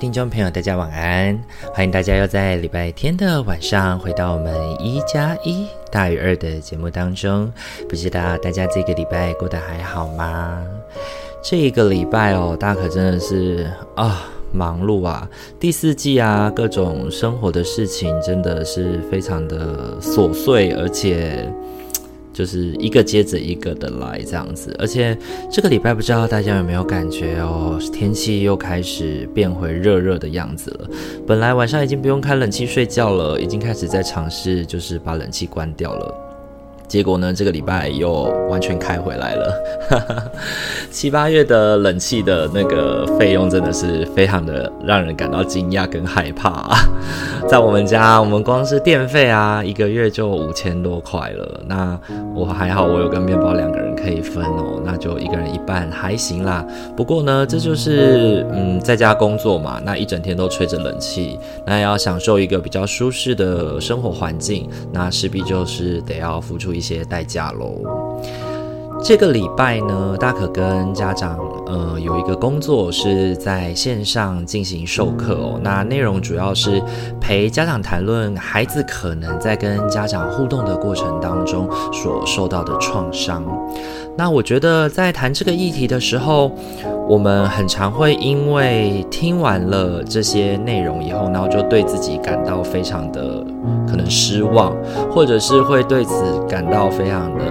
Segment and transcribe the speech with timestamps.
[0.00, 1.38] 听众朋友，大家晚安！
[1.74, 4.50] 欢迎大家又在礼拜天的晚上回到我们
[4.80, 7.52] 一加一大于二的节目当中。
[7.86, 10.64] 不知道大家这个礼拜过得还好吗？
[11.42, 21.46] 这一个礼拜哦，大家可真的是啊、忙碌啊，第四季啊，各种生活的事情真的是非常的琐碎，而且。
[22.32, 25.16] 就是一个接着一个的来这样子，而且
[25.50, 30.90] 这个礼拜不知道大家有没有感觉哦，天气又开始变回热热的样子了。
[31.26, 36.29] 本来晚上已经不用开冷气睡觉了，已经开始在尝试就是把冷气关掉了。
[36.90, 39.54] 结果呢，这个礼拜又完全开回来了。
[40.90, 46.76] 七八月的冷气的那个费用真的是非常的让人感到惊讶跟害怕啊。
[47.48, 51.60] 在我们家，我们光是电费啊，一个月就五千多块了。
[51.68, 51.96] 那
[52.34, 56.66] 我还好，我有跟面包两个人可以分哦，那就一个人一半还行啦。
[56.96, 66.79] 不过呢，这就是嗯，在家工作嘛，那一整天都吹着冷气，那要享受一个比较舒适的生活环境，那势必就是得要付出一。
[66.80, 68.22] 一些代价喽。
[69.02, 75.58] 这个礼拜呢，大可跟家长呃有一个工作是在线上进行授课哦。
[75.62, 76.82] 那内容主要是
[77.18, 83.42] 陪家长谈论孩子可能在跟家长互动的过程当中所受到的创伤。
[84.16, 86.52] 那我觉得在谈这个议题的时候，
[87.08, 93.44] 我们很常会因为听完了这些内容以后，然后就对自己感到非常的
[93.88, 94.76] 可能失望，
[95.10, 97.44] 或者是会对此感到非常的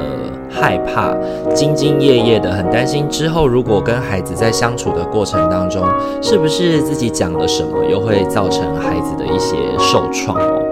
[0.50, 1.14] 害怕，
[1.54, 5.88] 兢兢业业的，很担心之后如果跟孩子在相处的过程当中，
[6.22, 10.66] 是不是自己讲了什么，又会造成孩子的一些受创哦。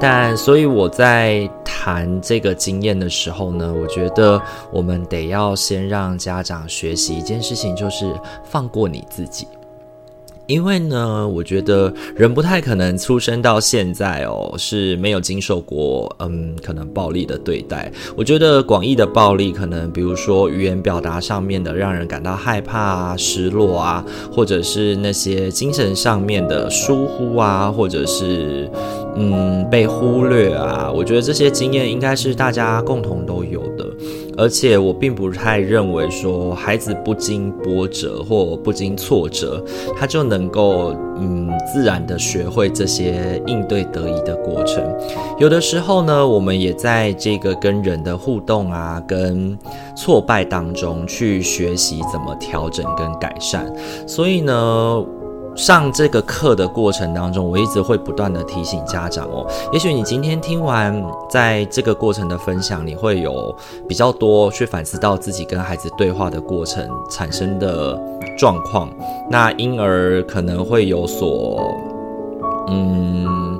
[0.00, 9.46] 但所以我在谈这个经验的时候呢，我觉得我们得要先让家长学习一件事情，就是放过你自己。
[10.46, 17.90] 因为呢，我觉得人不太可能出生到现在哦，是没有经受过嗯，可能暴力的对待。
[18.14, 28.70] 我觉得广义的暴力，可能比如说语言表达上面的让人感到害怕啊、失落啊，或者是那些精神上面的疏忽啊，或者是
[29.16, 33.73] 嗯被忽略啊，我觉得这些经验应该是大家共同都有的。
[34.36, 39.62] 而且我并不太认为说孩子不经波折或不经挫折，
[39.96, 44.84] 他就能够嗯自然的学会这些应对得宜的过程。
[45.38, 49.58] 有的时候呢，我们也在这个跟人的互动啊，跟
[49.96, 53.72] 挫败当中去学习怎么调整跟改善。
[54.06, 55.04] 所以呢。
[55.56, 63.54] 上这个课的过程当中，我一直会不断的提醒家长哦，也许你今天听完在这个过程的分享，你会有
[63.88, 67.98] 比较多去反思到自己跟孩子对话的过程产生的
[68.36, 68.90] 状况，
[69.30, 71.72] 那因而可能会有所
[72.68, 73.53] 嗯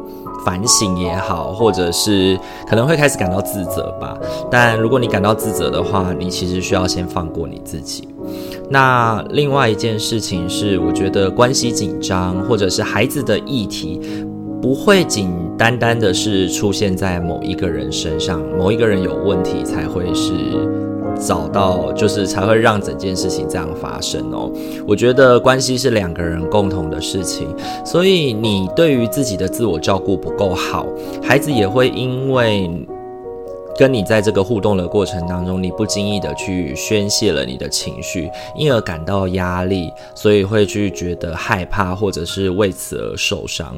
[0.45, 2.39] 反省也好，或者是
[2.69, 4.17] 可能会开始感到自责吧。
[4.51, 8.09] 但如果你感到自责的话，你其实需要先放过你自己。
[8.71, 14.01] 那另外一件事情是，我觉得关系紧张或者是孩子的议题，
[14.63, 20.33] 不会仅单单的是出现在某一个人身上，某一个人有问题才会是
[21.19, 24.51] 找到，就是才会让整件事情这样发生哦。
[24.87, 27.49] 我觉得关系是两个人共同的事情，
[27.85, 30.87] 所以你对于自己的自我照顾不够好，
[31.23, 32.71] 孩子也会因为。
[33.77, 43.75] 跟你在这个互动的过程当中，你不经意的去宣泄了你的情绪，因而感到压力，所以会去觉得害怕，或者是为此而受伤。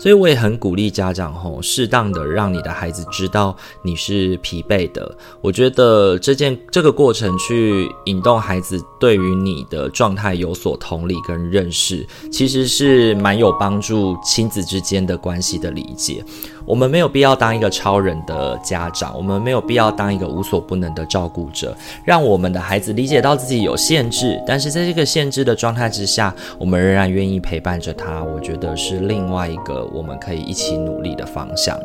[0.00, 5.14] 所以我也很鼓励家长吼，适当的让你的孩子知道你是疲惫的。
[5.40, 16.24] 我觉得这件这个过程去引动孩子对于你的状态有所同理跟认识，其实是蛮有帮助亲子之间的关系的理解。
[16.66, 28.22] 我们没有必要当一个超人的家长，我们没有必要当一个无所不能的照顾者，让我们的孩子理解到自己有限制，但是在这个限制的状态之下，我们仍然愿意陪伴着他。
[28.22, 31.78] 我觉得是另外一个我们可以一起努力的方向。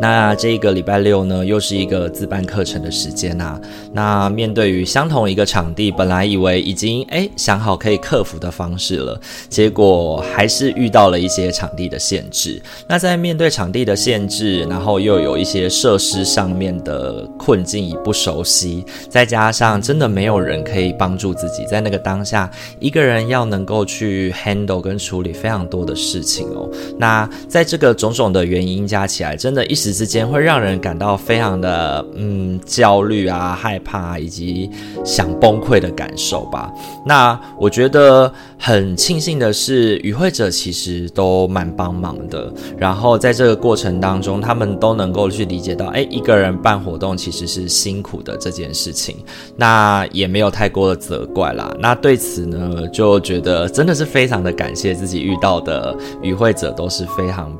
[0.00, 3.60] 那这个礼拜六呢，又是一个自办课程的时间啊。
[3.92, 9.20] 那面对于相同一个场地，本来以为已经诶想好可以克服的方式了，
[9.50, 12.62] 结果还是遇到了一些场地的限制。
[12.88, 26.66] 那在面对场地的限制，然后又有一些设施上面的困境已不熟悉，再加上真的没有人可以帮助自己，在那个当下，一个人要能够去 handle 跟处理非常多的事情哦。
[26.96, 29.89] 那在这个种种的原因加起来，真的，一时。
[29.92, 34.70] 之间会让人感到非常的嗯焦虑啊、害怕，以及
[35.04, 36.72] 想崩溃的感受吧。
[37.04, 42.52] 那我觉得很庆幸的是，与会者其实都蛮帮忙的。
[42.76, 49.16] 然后在这个过程当中，他们都能够去理解到，哎，一个人办活动其实是辛苦的这件事情。
[49.56, 51.74] 那也没有太过的责怪啦。
[51.78, 57.56] 那对此呢，就觉得真的是非常的感谢自己遇到的与会者都是非常。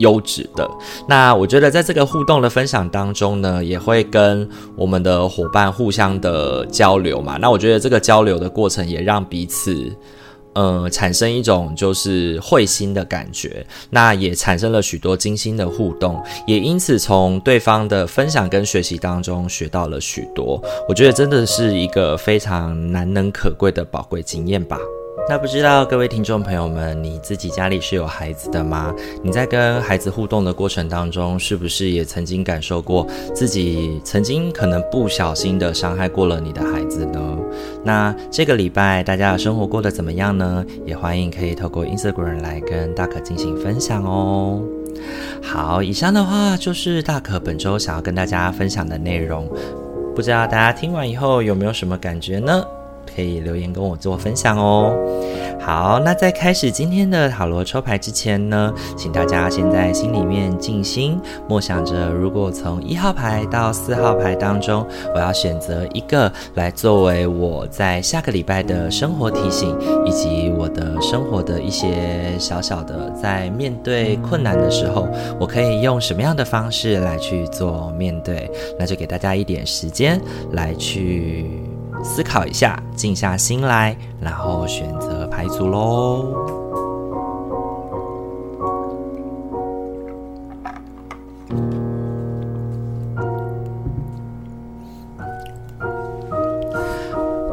[0.00, 0.68] 优质的。
[1.08, 7.38] 那我觉得在这个互动的分享当中呢，也会跟我们的伙伴互相的交流嘛。
[7.40, 9.90] 那我觉得这个交流的过程也让彼此，
[10.54, 13.64] 呃，产生一种就是会心的感觉。
[13.88, 20.60] 那也产生了许多精心的互动，也因此从对方的分享跟学习当中学到了许多。
[20.88, 24.76] 我觉得真的是一个非常难能可贵的宝贵经验吧。
[25.28, 28.92] 那不知道各位听众朋友们，你自己家里是有孩子的吗？
[29.22, 37.38] 你在跟孩子互动的过程当中，是不是也曾经感受过自己曾经可能不小心的伤害过了你的孩子呢？
[37.84, 40.66] 那这个礼拜大家的生活过得怎么样呢？
[40.84, 44.60] 也欢迎可以透过 Instagram 来跟大可进行分享哦。
[45.40, 49.48] 好，以上的话就是大可本周想要跟大家分享的内容，
[50.16, 52.64] 不知道大家听完以后有没有什么感觉呢？
[53.14, 54.92] 可以留言跟我做分享哦。
[55.60, 69.76] 好，那在开始今天的塔罗抽牌之前呢，请大家先在心里面静心，默想着，如果从一号牌到四号牌当中，我要选择一个来作为我在下个礼拜的生活提醒，
[70.06, 75.06] 以及我的生活的一些小小的，在面对困难的时候，
[75.38, 78.50] 我可以用什么样的方式来去做面对？
[78.78, 80.20] 那就给大家一点时间
[80.52, 81.69] 来去。
[82.02, 86.26] 思考一下，静下心来，然后选择牌组喽。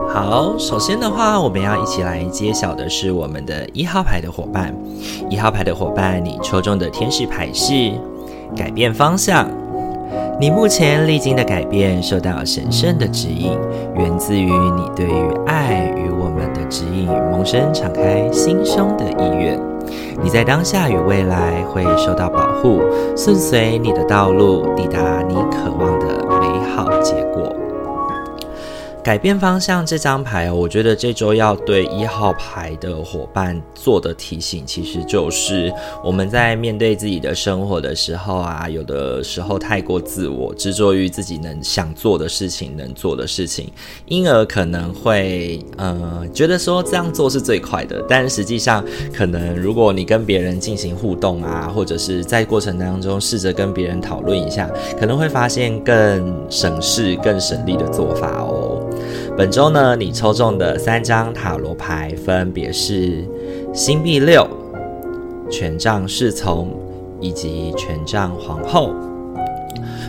[0.09, 4.75] 好，首先的话，我们要一起来揭晓的是我们的一号牌的伙伴。
[5.29, 7.93] 一号牌的伙伴，你抽中的天使牌是
[8.55, 9.47] 改变方向。
[10.39, 13.57] 你目前历经的改变，受到神圣的指引，
[13.95, 19.59] 源自于你对于爱与我们的指引与萌生敞开心胸的意愿。
[20.21, 22.81] 你在当下与未来会受到保护，
[23.15, 27.26] 顺随你的道路，抵达你渴望的美好结果。
[29.07, 35.73] 改变方向这张牌，我觉得这周要对一号牌的伙伴做的提醒，其实就是
[36.03, 43.71] 我们在面对自己的生活的时候啊，有的时候太过自我，执着于自己能想做的事情、能做的事情，
[44.07, 48.83] 因而可能会呃觉得说这样做是最快的，但实际上
[49.13, 58.83] 可能如果你跟别人进行互动啊，或者是在过程当中试着跟别人讨论一下，可能会发现更省事、更省力的做法哦。
[59.37, 63.23] 本周呢，你抽中的三张塔罗牌分别是
[63.71, 64.47] 星币六、
[65.47, 66.75] 权杖侍从
[67.21, 68.95] 以及权杖皇后。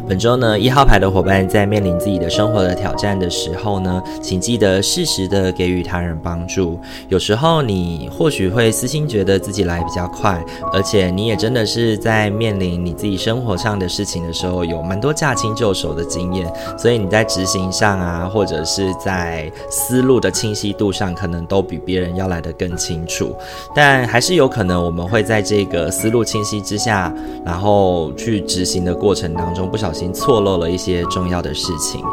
[0.08, 6.80] 本周呢，一号牌的伙伴在面临自己的生活的挑战的时候呢，请记得适时的给予他人帮助。
[7.10, 23.36] 有时候你或许会私心觉得自己来比较快，而且你也真的是在面临你自己生活上的事情的时候，有蛮多驾轻就熟的经验，所以你在执行上啊，或者是在思路的清晰度上，可能都比别人要来得更清楚。
[23.74, 27.12] 但还是有可能我们会在这个思路清晰之下，
[27.44, 29.54] 然后去执行的过程当。
[29.58, 32.04] 中不小心已经错漏了一些重要的事情。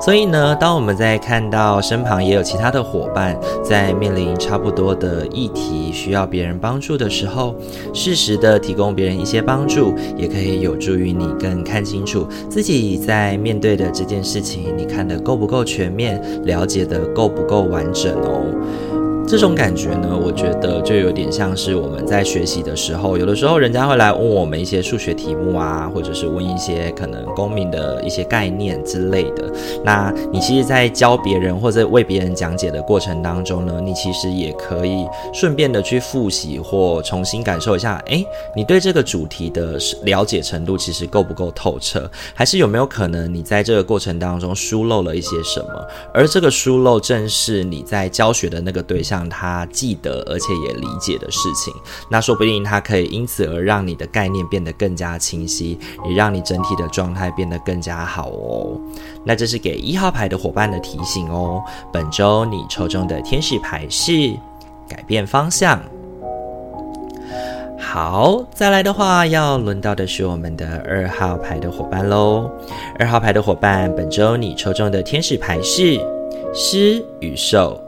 [0.00, 7.54] 所以呢，当我们在看到身旁也有其他的伙伴在面临差不多的议题，需要别人帮助的时候，
[7.92, 19.03] 适时的提供别人一些帮助，也可以有助于你更看清楚自己在面对的这件事情，你看得够不够全面，了解得够不够完整哦。
[19.34, 29.52] 这种感觉呢，我觉得就有点像是我们在学习的时候，有的时候人家会来问我们一些数学题目啊，或者是问一些可能公民的一些概念之类的。
[29.84, 38.24] 那你其实，在教别人或者为别人讲解的过程当中呢，你其实也可以顺便的去复习或重新感受一下，诶，
[38.54, 45.84] 你对这个主题的了解程度其实够不够透彻，还是有没有可能你在这个过程当中疏漏了一些什么？
[46.14, 49.23] 而这个疏漏正是你在教学的那个对象。
[49.24, 51.72] 让他记得而且也理解的事情，
[52.10, 58.78] 那说不定他可以因此而让你的概念变得更加清晰，也让你整体的状态变得更加好哦。
[59.24, 61.62] 那这是给一号牌的伙伴的提醒哦。
[61.90, 64.12] 本周你抽中的天使牌是
[64.86, 65.80] 改变方向。
[67.78, 72.50] 好，再来的话要轮到的是我们的二号牌的伙伴喽。
[72.98, 75.98] 二号牌的伙伴，本周你抽中的天使牌是
[76.52, 77.80] 狮与兽。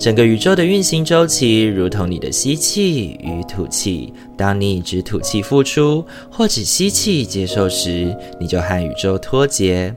[0.00, 4.10] 整个宇宙的运行周期，如同你的吸气与吐气。
[4.34, 9.94] 当你只吐气付出，或只吸气接受时，你就和宇宙脱节。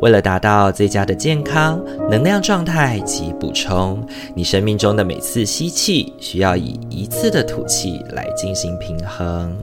[0.00, 1.80] 为了达到最佳的健康、
[2.10, 9.56] 能量状态及补充，你生命中的每次吸气需要以一次的吐气来进行平衡。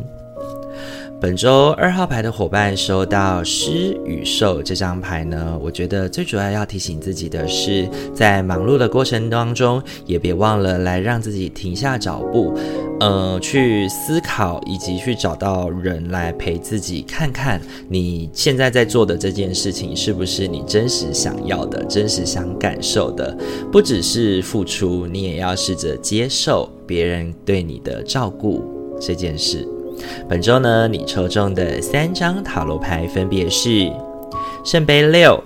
[1.21, 12.57] 本周二号牌的伙伴收到狮与兽这张牌呢，我觉得最主要要提醒自己的是，在忙碌的过程当中，也别忘了来让自己停下脚步，
[12.99, 23.37] 呃，去思考以及去找到人来陪自己，看看你现在在做的这件事情是不是你真实想要的、真实想感受的。
[23.71, 28.63] 不只是付出，你也要试着接受别人对你的照顾
[28.99, 29.67] 这件事。
[30.27, 33.91] 本周呢，你抽中的三张塔罗牌分别是
[34.63, 35.41] 圣杯六、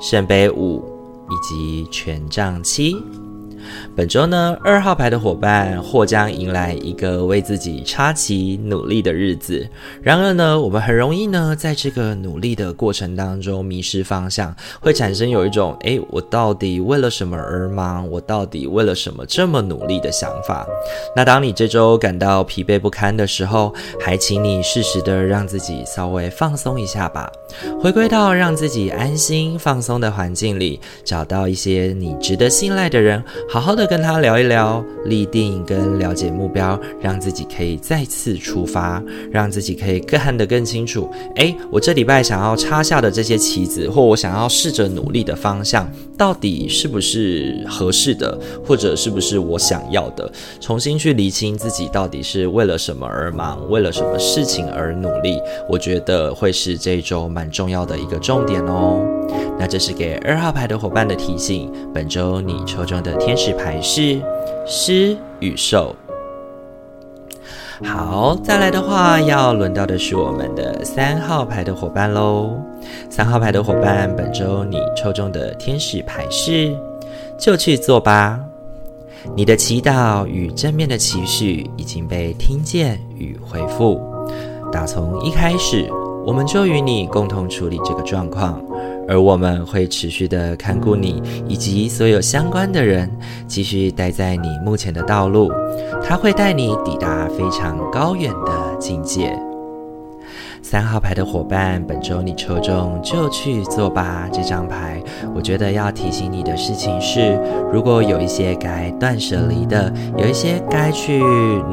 [0.00, 0.84] 圣杯五
[1.30, 2.96] 以及权杖七。
[3.96, 9.66] 本周呢，二号牌的伙伴或将迎来一个为自己插旗努力的日子。
[10.02, 18.08] 然而呢，我们很容易呢，在这个努力的过程当中迷失方向，会产生有一种“诶，我到底为了什么而忙？
[18.10, 20.66] 我到底为了什么这么努力”的想法。
[21.14, 27.30] 那当你这周感到疲惫不堪的时候，还请你适时的让自己稍微放松一下吧，
[27.80, 33.22] 回归到让自己安心放松的环境里，找到一些你值得信赖的人。
[33.54, 41.08] 好好的跟他聊一聊，立定跟了解目标，让自己可以再次出发，让自己可以看得更清楚。
[41.36, 50.28] 诶，我这礼拜想要插下的这些棋子，或我想要试着努力的方向，到底是不是合适的，或者是不是我想要的？
[50.60, 59.00] 重新去厘清自己到底是为了什么而忙，为了什么事情而努力，我觉得会是这一周蛮重要的一个重点哦。
[59.56, 61.70] 那这是给二号牌的伙伴的提醒。
[61.94, 64.20] 本周你抽中的天使牌是
[64.66, 65.94] 狮与兽。
[67.82, 72.50] 好，再来的话要轮到的是我们的三号牌的伙伴喽。
[73.10, 76.74] 三号牌的伙伴，本周你抽中的天使牌是
[77.36, 78.40] 就去做吧。
[79.34, 84.00] 你的祈祷与正面的期许已经被听见与回复。
[84.70, 85.90] 打从一开始，
[86.24, 88.62] 我们就与你共同处理这个状况。
[89.08, 93.10] 而我们会持续的看顾你以及所有相关的人，
[93.46, 95.50] 继续待在你目前的道路，
[96.02, 99.38] 他会带你抵达非常高远的境界。
[100.62, 104.98] 三号牌的伙伴，本周你抽中就去做吧这张牌。
[105.34, 107.38] 我觉得要提醒你的事情是，
[107.70, 111.22] 如果有一些该断舍离的，有一些该去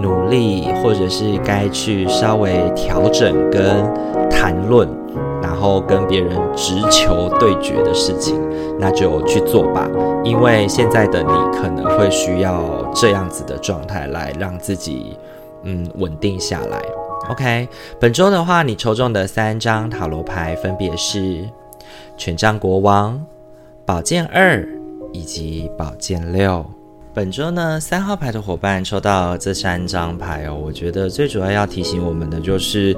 [0.01, 3.81] 努力，或者是该去稍微调整跟
[4.29, 5.00] 谈论。
[5.41, 8.39] 然后跟别人直球对决的事情，
[8.79, 9.89] 那就去做吧。
[10.23, 15.17] 因为现在的你可能会需要这样子的状态来让自己，
[15.63, 16.81] 嗯，稳定下来。
[17.29, 17.67] OK，
[17.99, 21.43] 本周的话，你抽中的三张塔罗牌分别是
[22.17, 23.19] 权杖国王、
[23.85, 24.67] 宝剑二
[25.11, 26.65] 以及宝剑六。
[27.13, 32.95] 本周呢，三号牌的伙伴抽到这三张牌哦，我觉得最主要要提醒我们的就是。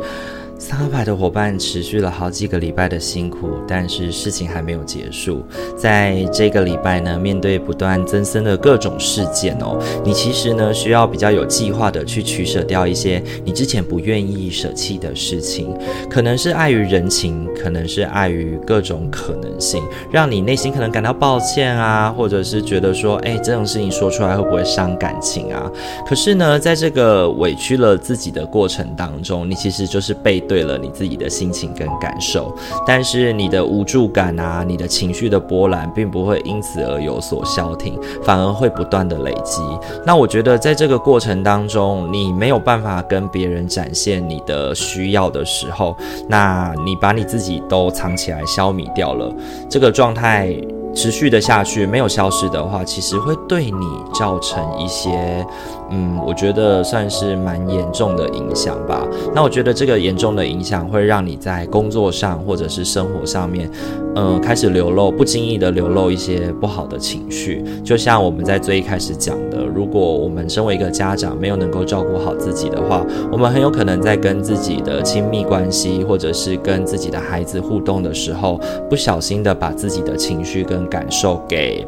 [0.60, 5.43] 三号牌的伙伴持续了好几个礼拜的辛苦，但是事情还没有结束。
[5.75, 15.75] 在这个礼拜呢，面对不断增生的各种事件哦，你其实呢需要比较有计划的去取舍掉一些你之前不愿意舍弃的事情，
[16.10, 25.69] 可能是碍于人情，可能是碍于各种可能性，让你内心可能感到抱歉啊，或者是觉得说，哎，这种事情说出来会不会伤感情啊？
[26.07, 30.63] 可是呢，在这个委屈了自己的过程当中，你其实就是被对。
[30.63, 32.55] 了你自己的心情跟感受，
[32.88, 39.62] 但是你的无助感啊，你的情绪的波澜，并不会因此而有所消停，反而会不断的累积。
[40.05, 45.97] 那我觉得在这个过程当中，你没有办法跟别人展现你的需要的时候，
[46.29, 49.29] 那你把你自己都藏起来，消弭掉了，
[49.69, 50.55] 这个状态
[50.95, 55.45] 持续的下去，没有消失的话，其实会对你造成一些。
[55.93, 59.07] 嗯，我觉得算是蛮严重的影响吧。
[59.33, 63.69] 那我觉得这个严重的影响会让你在工作上或者是生活上面，
[64.15, 67.63] 嗯，开始流露，不经意的流露一些不好的情绪。
[67.83, 78.59] 就像我们在最一开始讲的，如果我们身为一个家长没有能够照顾好自己的话，我们很有可能在跟自己的亲密关系或者是跟自己的孩子互动的时候，
[78.89, 81.85] 不小心的把自己的情绪跟感受给。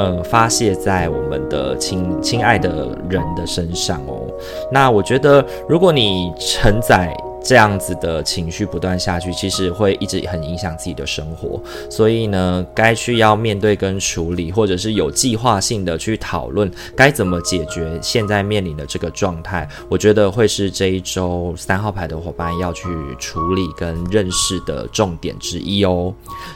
[0.00, 4.26] 呃，发泄在我们的亲亲爱的人的身上哦。
[4.72, 7.14] 那我觉得，如果你承载。
[7.42, 11.60] 这样子的情绪不断下去，其实会一直很影响自己的生活。
[11.88, 26.12] 所以呢，该去要面对跟处理，或者是有计划性的去讨论该怎么解决现在面临的这个状态，我觉得会是这一周三号牌的伙伴要去处理跟认识的重点之一哦。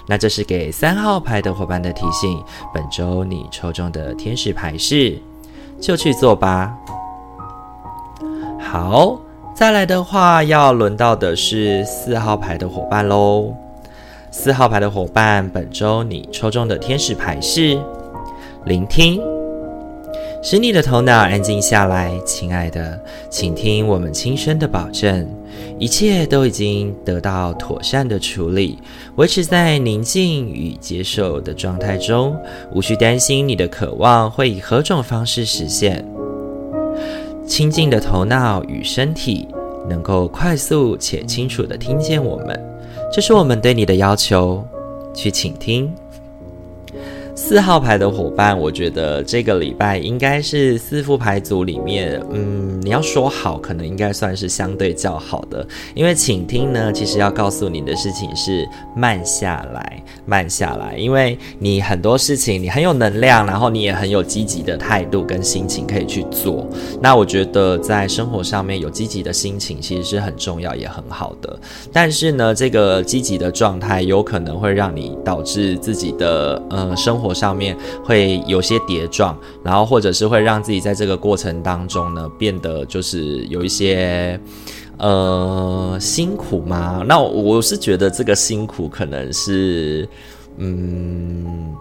[0.07, 2.43] 那这是给三号牌的伙伴的提醒。
[2.73, 5.19] 本周你抽中的天使牌是，
[5.81, 6.76] 就去做吧。
[8.61, 9.19] 好。
[9.55, 13.55] 再来的话，要轮到的是四号牌的伙伴喽。
[14.33, 17.79] 四号牌的伙伴，本周你抽中的天使牌是
[18.65, 19.23] 聆听，
[20.43, 22.99] 使你的头脑安静下来，亲爱的，
[23.31, 25.25] 请听我们轻声的保证，
[25.79, 28.77] 一切都已经得到妥善的处理，
[29.15, 32.37] 维持在宁静与接受的状态中，
[32.73, 36.05] 无需担心你的渴望会以何种方式实现。
[37.47, 39.49] 清静的头脑与身体
[39.89, 42.59] 能够快速且清楚地听见我们，
[43.13, 44.65] 这是我们对你的要求。
[45.15, 45.95] 去倾听。
[47.37, 55.67] 四号牌的伙伴，我觉得这个礼拜应该是四副牌组里面，嗯，你要说好，可能应该算是相对较好的。
[55.97, 60.97] 因为请听呢，其实要告诉你的事情是慢下来，慢下来。
[60.97, 66.64] 因为你很多事情你很有能量，然后你也很有积极的态度跟心情可以去做。
[67.03, 71.59] 那我觉得在生活上面有积极的心情其实是很重要也很好的。
[71.92, 77.24] 但是呢，这个积极的状态有可能会让你导致自己的呃生。
[77.25, 84.39] 活上面会有些跌撞，然后或者是会让自己在这个过程当中呢，变得就是有一些
[84.99, 87.03] 呃辛苦吗。
[87.09, 90.07] 那我是觉得这个辛苦可能是
[90.59, 91.75] 嗯。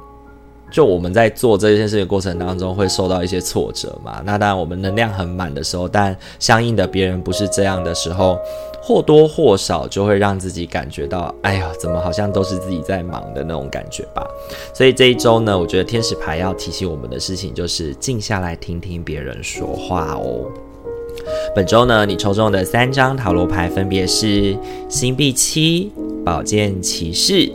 [0.74, 8.40] 就我们在做这件事情过程当中会受到一些挫折嘛，那当然我们能量很满的时候，但相应的别人不是这样的时候，
[8.82, 14.26] 或多或少就会让自己感觉到，哎呀，怎么好像都是自己在忙的那种感觉吧。
[14.74, 20.52] 所以这一周呢，我觉得天使牌要提醒我们的事情就是静下来听听别人说话哦。
[21.56, 24.58] 本周呢，你抽中的三张塔罗牌分别是
[24.90, 25.92] 星币七、
[26.26, 27.52] 宝剑骑士。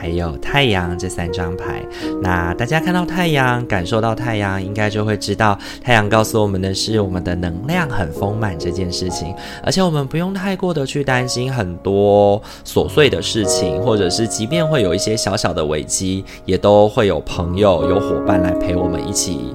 [0.00, 1.84] 还有太阳这三张牌，
[2.22, 19.54] 那大家看到太阳，感受到太阳，应该就会知道太阳告诉我们的是我们的能量很丰满这件事情，而且我们不用太过的去担心很多琐碎的事情，或者是即便会有一些小小的危机，也都会有朋友、有伙伴来陪我们一起。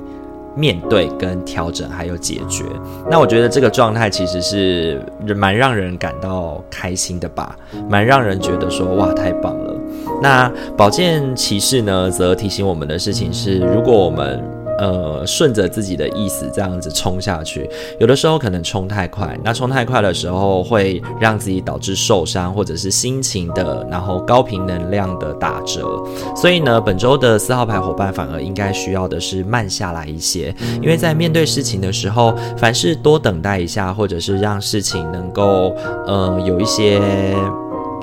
[0.57, 2.63] 面对跟调整还有解决，
[3.11, 5.05] 那我觉得这个状态其实是
[5.35, 7.57] 蛮让人感到开心的吧，
[7.89, 9.74] 蛮让人觉得说哇，太棒了。
[10.21, 14.43] 那宝剑骑士呢，则提醒我们的事情是，如果我们。
[14.77, 17.65] 呃，顺着自己的意思这样子冲下去，
[17.97, 26.03] 有的时候可能冲太快，那冲太快的时候会让自己导致受伤，或者是心情的，然后高频能量的打折。
[26.35, 35.73] 所以呢，本周的四号牌伙伴反而应该需要的是慢下来一些，因为在面对事情的时候，凡事多等待一下，或者是让事情能够
[36.05, 37.01] 呃有一些。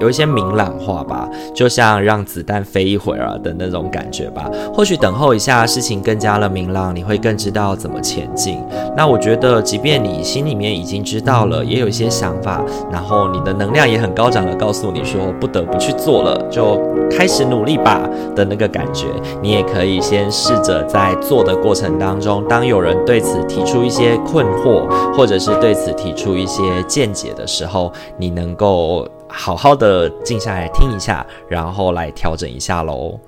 [0.02, 4.50] 有一些明朗化吧，就像让子弹飞一会儿的那种感觉吧。
[4.74, 8.58] 或许等候一下，事情更加的明朗，你会更知道怎么前进。
[8.96, 12.60] 那我觉得，即便你心里面已经知道了，也有一些想法，
[12.90, 18.00] 然后你的能量也很高涨的告诉你说不得不去做了，就开始努力吧
[18.34, 19.06] 的那个感觉，
[19.40, 33.18] 你也可以先试着在做的过程当中，当有人对此提出一些困惑，或者是对此提出一些见解的时候，你能够好好的静下来听一下，然后来调整一下喽。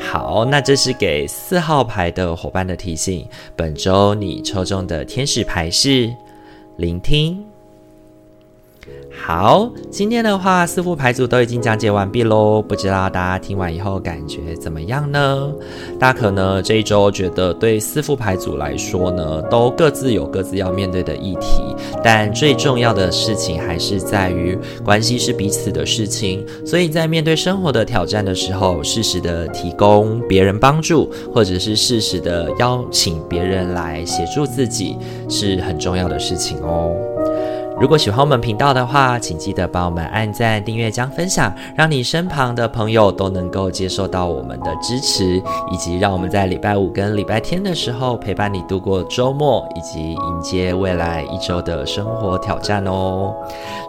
[0.00, 3.26] 好，那这是给四号牌的伙伴的提醒。
[3.54, 6.12] 本周你抽中的天使牌是
[6.76, 7.44] 聆听。
[9.18, 12.62] 好，今天的话，四副牌组都已经讲解完毕喽。
[12.62, 15.50] 不知道大家听完以后感觉怎么样呢？
[15.98, 26.46] 大可呢这一周觉得对四副牌组来说呢，都各自有各自要面对的议题，但最重要的事情还是在于关系是彼此的事情。
[26.64, 34.96] 所以在面对生活的挑战的时候，适时的提供别人帮助，或者是适时的邀请别人来协助自己，
[35.28, 36.94] 是很重要的事情哦。
[37.78, 45.36] 如果喜欢我们频道的话，请记得帮我们按赞、订阅、加分享，让你身旁的朋友都能够接受到我们的支持，
[45.70, 53.34] 以及让我们在礼拜五跟礼拜天的时候陪伴你度过周末，以及迎接未来一周的生活挑战哦。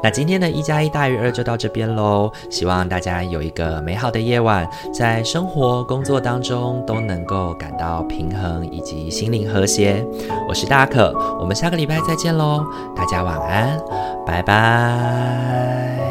[0.04, 10.06] 那今天的一加一大于二就到这边喽，希望大家有一个美好的夜晚，在生活工作当中都能够感到平衡以及心灵和谐。
[10.50, 13.76] 我是大可，我们下个礼拜再见喽，大家晚安。
[14.25, 16.07] 拜拜。